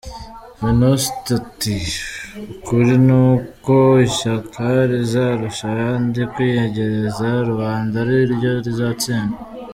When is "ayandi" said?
5.73-6.19